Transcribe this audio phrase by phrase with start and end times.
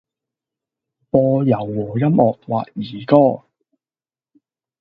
[1.11, 3.45] 播柔和音樂或兒歌